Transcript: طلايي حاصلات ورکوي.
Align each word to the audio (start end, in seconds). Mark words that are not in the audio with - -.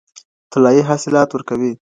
طلايي 0.53 0.81
حاصلات 0.89 1.29
ورکوي. 1.31 1.71